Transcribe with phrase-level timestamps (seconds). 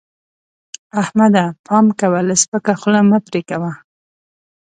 [1.01, 1.45] احمده!
[1.65, 3.71] پام کوه؛ له سپکه خوله مه پرې کوه.